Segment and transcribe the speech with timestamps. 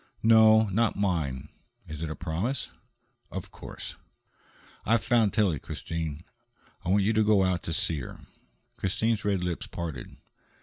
[0.23, 1.49] "No, not mine.
[1.87, 2.69] Is it a promise?"
[3.31, 3.97] "Of course."
[4.83, 6.23] "I've found Tillie, Christine.
[6.83, 8.21] I want you to go out to see her."
[8.77, 10.17] Christine's red lips parted.